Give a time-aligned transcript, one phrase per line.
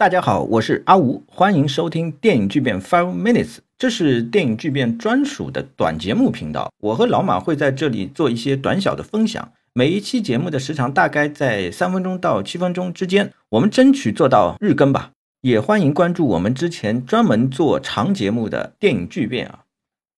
[0.00, 6.72] 大家好，我是阿吴，欢迎收听电影巨变 Five Minutes，这是电影巨变专属的短节目频道。
[6.78, 15.10] 我和老马会在这里做一些短小的分享，每一期节目的时长大概在三分钟到七分钟之间，我们争取做到日更吧。
[15.40, 19.64] 也欢迎关注我们之前专门做长节目的电影巨变啊。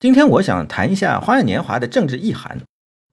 [0.00, 2.58] 今天我想谈一下《花样年华》的政治意涵。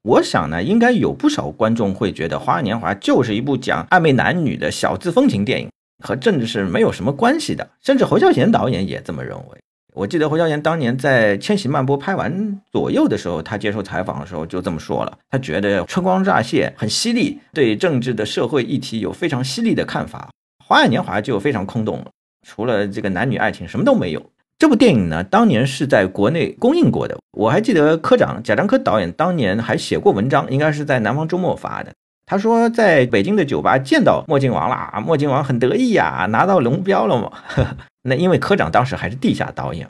[0.02, 5.70] 我想呢，应该有不少观众会觉得《花样年华》就是一部讲暧昧男女的小资风情电影。
[6.04, 9.60] 和政治是没有什么关系的，甚至侯孝贤导演也这么认为。
[9.94, 20.30] 我记得侯孝贤当年在《千禧曼波》拍完左右的时候，他接受采访的时候就这么说了，他觉得《春光乍泄》很犀利，对政治的社会议题有非常犀利的看法，
[20.66, 22.08] 《花样年华》就非常空洞了，
[22.46, 24.22] 除了这个男女爱情什么都没有。
[24.60, 31.94] 这部电影呢，当年是在国内公映过的，我还记得科长贾樟柯导演当年还写过文章，应该是在《南方周末》发的。
[32.26, 37.32] 他说，在北京的酒吧见到墨镜王了，墨镜王很得意呀，拿到龙标了嘛。
[38.04, 39.88] 那因为科长当时还是地下导演，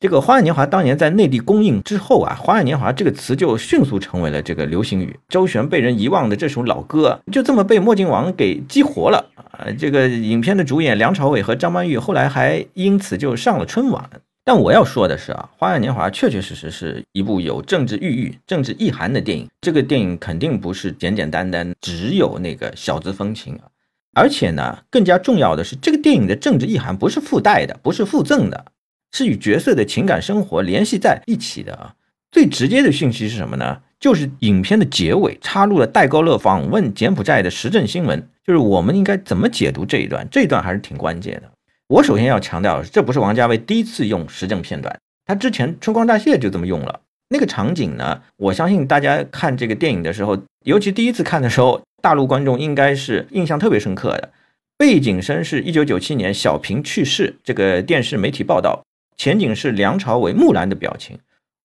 [0.00, 5.18] 这个《花样年华》当年在内地公映之后啊，《花样年华》这个词就迅速成为了这个流行语。
[5.28, 9.66] 周璇被人遗忘的这首老歌，就这么被墨镜王给激活了啊！
[9.78, 14.08] 这个影片的主演梁朝伟和张曼玉后来还因此就上了春晚。
[14.48, 19.46] 但我要说的是啊，《花样年华》确确实实是一部有政治寓意、政治意涵的电影。
[19.60, 23.68] 这个电影肯定不是简简单单只有那个小资风情啊，
[24.14, 28.64] 而且呢，更加重要的是，这个电影的政治意涵不是附带的，不是附赠的，
[29.12, 31.94] 是与角色的情感生活联系在一起的啊。
[32.32, 33.82] 最直接的讯息是什么呢？
[34.00, 40.26] 就是影片的结尾插入了戴高乐访问柬埔寨的时政新闻，就是我们应该怎么解读这一段？
[40.30, 41.50] 这一段还是挺关键的。
[41.88, 44.94] 我首先要强调，这不是王家卫第一次用时政片段，
[45.24, 47.00] 他之前《春光乍泄》就这么用了。
[47.30, 54.30] 那个场景呢，我相信大家看这个电影的时候，尤其第一次看的时候，大陆观众应该是印象特别深刻的。
[54.76, 58.82] 背景声是一九九七年小平去世，这个电视媒体报道，
[59.16, 61.18] 前景是梁朝伟木兰的表情。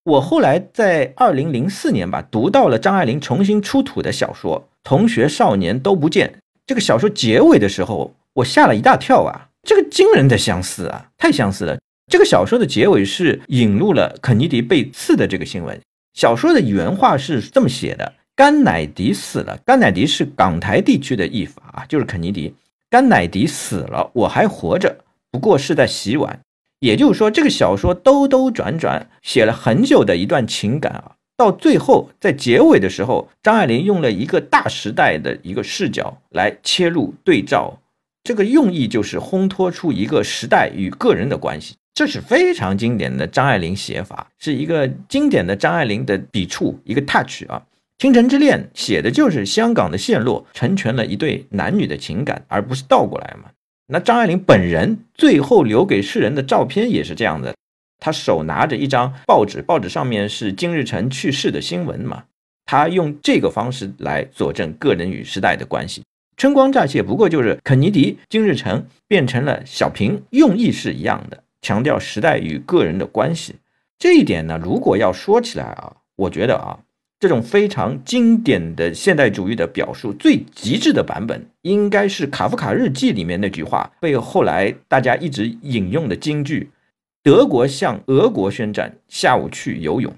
[0.05, 6.27] 我后来在二零零四年吧，读到了张爱玲重新出土的小说《同学少年都不见》，
[6.65, 9.49] 这个小说结尾的时候，我吓了一大跳啊。
[9.63, 11.77] 这个惊人的相似啊，太相似了。
[12.11, 15.79] 这个小说的结尾是引入了肯尼迪被刺的这个新闻。
[16.13, 19.57] 小说的原话是这么写的：甘乃迪死了。
[19.65, 22.53] 甘乃迪是港台地区的译法啊，就是肯尼迪。
[22.89, 24.95] 甘乃迪死了，我还活着，
[25.31, 26.39] 不过是在洗碗。
[26.79, 37.79] 也就是说，这个小说兜兜转转写了很久的一段情感啊，到最后在结尾的时候，张爱玲用了一个大时代的一个视角来切入对照。
[38.23, 47.61] 这个用意就是烘托出一个时代与个人的关系，这是非常经典的张爱玲写法，是一个经典的张爱玲的笔触，一个 touch 啊。
[48.01, 53.49] 《倾城之恋》写的就是香港的陷落，成全了一对男女的情感，而不是倒过来嘛。
[53.87, 57.53] 那张爱玲本人最后留给世人的照片也是这样的，
[57.99, 62.23] 她手拿着一张报纸，报纸上面是金日成去世的新闻嘛，
[62.65, 66.01] 她用这个方式来佐证个人与时代的关系。
[66.35, 73.55] 春光乍泄，不过就是肯尼迪、金日成变成了小平，用意是一样的，强调时代与个人的关系。
[73.99, 76.79] 这一点呢，如果要说起来啊，我觉得啊，
[77.19, 86.69] 这种非常经典的现代主义的表述，最极致的版本，应该是卡夫卡日记里面那句话，被后来大家一直引用的金句
[87.23, 90.13] ：“德国向俄国宣战，下午去游泳。”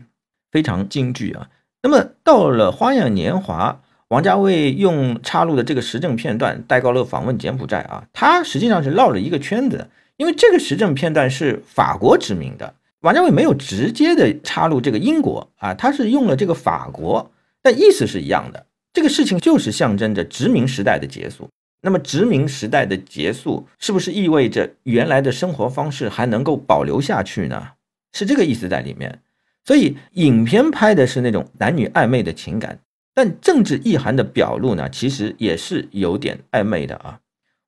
[0.51, 1.49] 非常京剧啊。
[1.83, 3.77] 那么到了《花样年华》。
[4.09, 17.31] 王家卫用插入的这个时政片段，戴高乐访问柬埔寨啊，他实际上是绕了一个圈子，因为这个时政片段是法国殖民的，王家卫没有直接的插入这个英国啊，他是用了这个法国，
[17.63, 21.49] 但意思是一样的，这个事情就是象征着殖民时代的结束。
[21.81, 27.69] 那么殖民时代的结束，是不是意味着原来的生活方式还能够保留下去呢？
[28.13, 29.19] 是这个意思在里面。
[29.63, 32.79] 所以影片拍的是那种男女暧昧的情感。
[33.15, 37.21] 但政治意涵的表露呢，其实也是有点暧昧的啊。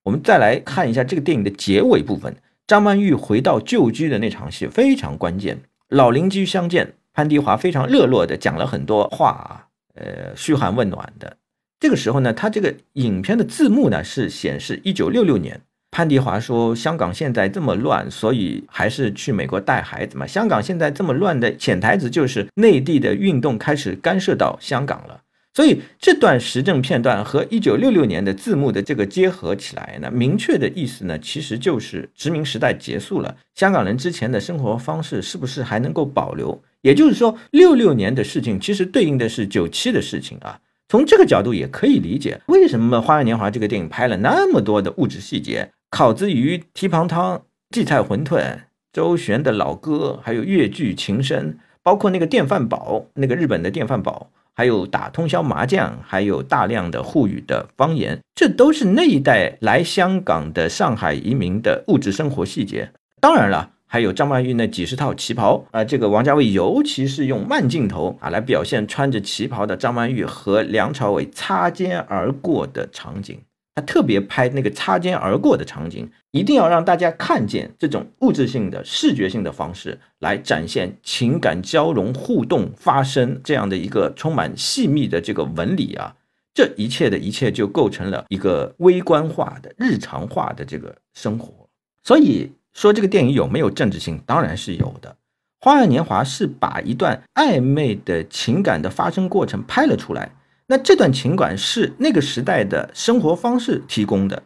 [0.04, 2.36] 我们再来看一下这个电影的结尾部分，
[2.68, 5.58] 张曼玉回到旧居的那场戏非常关键，
[5.88, 11.38] 老邻居相见，潘迪华非常热络的讲了很多话啊，呃，嘘寒问暖的。
[11.80, 15.62] 这个时候呢，他这个影片的字幕呢是显示一九六六年，
[15.92, 20.28] 潘迪华说香港现在这么乱，所以还是去美国带孩子嘛。
[20.28, 25.22] 香港现在这么乱的潜台词就是内地的运动开始干涉到香港了。
[25.57, 36.62] 所以这段时政片段和一九六六年的字幕的这个结合起来呢，明确的意思呢，其实就是殖民时代结束了，香港人之前的生活方式是不是还能够保留？
[36.81, 40.59] 也就是说，六六年的事情其实对应的是九七的事情啊。
[40.89, 48.59] 从这个角度也可以理解，为什么《花样年华》这个电影拍了那么多的物质细节，烤子鱼、蹄膀汤、荠菜馄饨、
[48.94, 62.92] 周旋的老歌，还有越剧琴声，包括那个电饭煲，那个日本的电饭煲，还有打通宵麻将，还有大量的沪语的方言，这都是那一代来香港的上海移民的物质生活细节。
[63.21, 63.69] 当然了。
[63.89, 73.39] 还有张曼玉那几十套旗袍啊，这个王家卫尤其是用慢镜头啊来表现穿着旗袍的张曼玉和梁朝伟擦肩而过的场景。
[73.78, 86.16] 他特别拍那个擦肩而过的场景，一定要让大家看见这种物质性的视觉性的方式来展现情感交融、互动发生这样的一个充满细密的这个纹理啊，
[86.56, 91.70] 这一切的一切就构成了一个微观化的日常化的这个生活，
[92.04, 92.50] 所以。
[92.74, 94.22] 说这个电影有没有政治性？
[94.24, 95.10] 当然是有的。
[95.60, 100.32] 《花样年华》是把一段暧昧的情感的发生过程拍了出来，
[100.68, 104.44] 那这段情感是那个时代的生活方式提供的。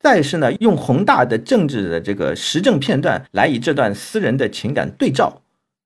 [0.00, 5.42] 再是呢，用宏大的政治的这个时政片段来与这段私人的情感对照，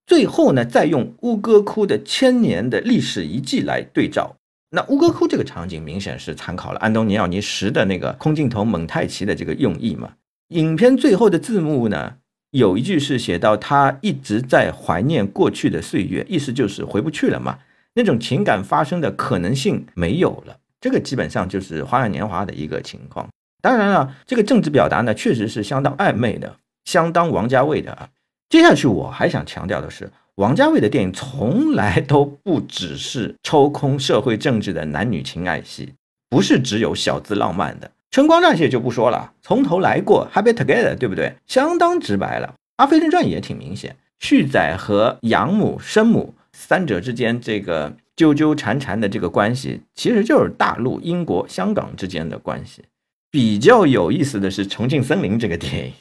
[0.06, 4.36] 最后呢，再用乌戈窟的千年的历史遗迹来对照。
[4.74, 10.12] 那乌戈窟这个场景明显是参考了安东尼奥尼什的那个空镜头蒙太奇的这个用意嘛。
[10.48, 12.14] 影片最后的字幕呢，
[12.50, 17.58] 有一句是写到他一直在怀念过去的岁月，意思就是回不去了嘛，
[17.94, 20.56] 那种情感发生的可能性没有了。
[20.80, 23.28] 这个基本上就是《花样年华》的一个情况。
[23.60, 28.08] 当然了，这个政治表达呢，确实是相当暧昧的，相当王家卫的啊。
[28.48, 35.94] 接下去我还想强调的是，王家卫的电影从来都不只是抽空社会政治的男女情爱戏，
[36.28, 37.90] 不是只有小资浪漫的。
[38.10, 41.34] 春光乍泄就不说了，从头来过，Happy Together，对不对？
[41.46, 42.54] 相当直白了。
[42.76, 52.82] 阿飞正传也挺明显，旭仔和养母、生母三者之间这个纠纠缠缠的这个关系，其实就是大陆、英国、香港之间的关系。
[53.30, 55.92] 比较有意思的是《重庆森林》这个电影，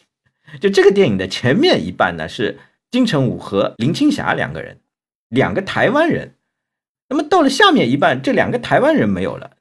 [0.59, 2.59] 就这个电影的前面一半呢是
[2.91, 4.77] 金城武和林青霞两个人，
[5.29, 6.35] 两个台湾人。
[7.07, 9.51] 那么到了下面一半，这两个台湾人没有了，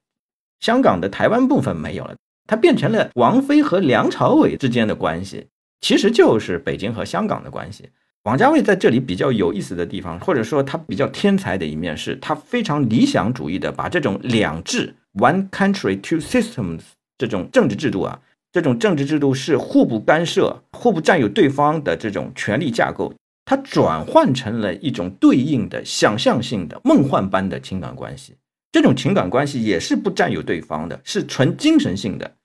[0.59, 2.17] 香港的台湾部分没有了。
[2.49, 5.47] 它变成了王菲和梁朝伟之间的关系，
[5.81, 7.89] 其实就是北京和香港的关系。
[8.25, 16.81] 王家卫在这里比较有意思的地方，或者说他比较天才的一面，是他非常理想主义的把这种两制 （one country two systems）
[17.17, 18.21] 这种政治制度啊，
[18.53, 23.15] 这种政治制度是互不干涉、互不占有对方的这种权力架构，
[23.47, 28.35] 它转换成了一种对应的想象性的梦幻般的情感关系。
[28.71, 32.37] 这种情感关系也是不占有对方的，是纯精神性的。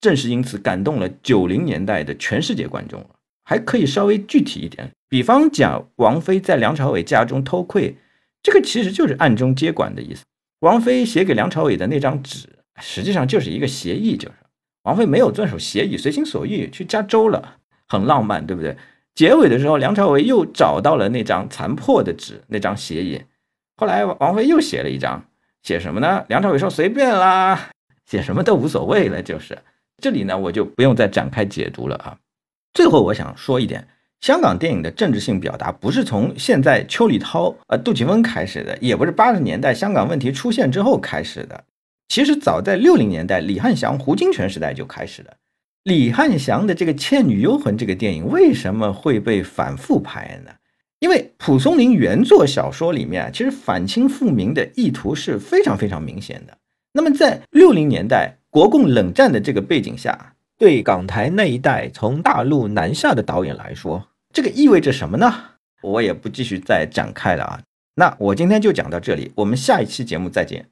[0.00, 3.04] 正是因此感动了九零年代的全世界观众
[3.44, 7.96] 还可以稍微具体一点，比方讲王菲在梁朝伟家中偷窥，
[8.42, 10.24] 这个其实就是暗中接管的意思。
[10.60, 12.48] 王菲写给梁朝伟的那张纸，
[12.80, 14.34] 实际上就是一个协议，就是
[14.82, 17.58] 王菲没有遵守协议，随心所欲去加州了，
[17.88, 18.76] 很浪漫，对不对？
[19.14, 23.22] 结尾的时候，梁朝伟又找到了那张残破的纸，那张协议。
[23.76, 25.24] 后来王菲又写了一张，
[25.62, 26.24] 写什么呢？
[26.28, 27.70] 梁朝伟说随便啦，
[28.04, 29.56] 写什么都无所谓了，就是。
[30.02, 32.18] 这里呢，我就不用再展开解读了啊。
[32.74, 33.88] 最后，我想说一点，
[34.20, 41.64] 香港电影的政治性表达不是从现在邱礼涛、呃杜琪峰开始的，也不是八十年代香港问题出现之后开始的。
[42.08, 45.34] 其实早在六零年代，李汉祥、胡金铨时代就开始了。
[45.84, 50.50] 李汉祥的这个《倩女幽魂》这个电影为什么会被反复拍呢？
[51.00, 56.56] 因为蒲松龄原作小说里面，其实反清复明的意图是非常非常明显的。
[56.92, 58.38] 那么在六零年代。
[58.48, 65.32] 国共冷战的这个背景下，对港台那一代从大陆南下的导演来说，这个意味着什么呢？
[65.82, 67.60] 我也不继续再展开了啊。
[67.96, 70.68] 那我今天就讲到这里，我们下一期节目再见。